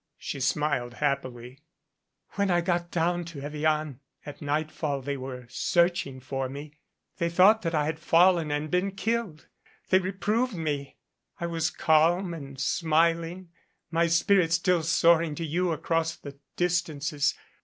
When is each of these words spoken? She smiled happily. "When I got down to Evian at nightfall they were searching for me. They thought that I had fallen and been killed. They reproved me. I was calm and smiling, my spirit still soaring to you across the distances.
She 0.17 0.39
smiled 0.39 0.95
happily. 0.95 1.59
"When 2.31 2.49
I 2.49 2.61
got 2.61 2.89
down 2.89 3.23
to 3.25 3.39
Evian 3.41 3.99
at 4.25 4.41
nightfall 4.41 4.99
they 5.03 5.15
were 5.15 5.45
searching 5.47 6.19
for 6.19 6.49
me. 6.49 6.79
They 7.19 7.29
thought 7.29 7.61
that 7.61 7.75
I 7.75 7.85
had 7.85 7.99
fallen 7.99 8.49
and 8.49 8.71
been 8.71 8.93
killed. 8.93 9.45
They 9.91 9.99
reproved 9.99 10.55
me. 10.55 10.97
I 11.39 11.45
was 11.45 11.69
calm 11.69 12.33
and 12.33 12.59
smiling, 12.59 13.49
my 13.91 14.07
spirit 14.07 14.51
still 14.53 14.81
soaring 14.81 15.35
to 15.35 15.45
you 15.45 15.71
across 15.71 16.15
the 16.15 16.39
distances. 16.55 17.35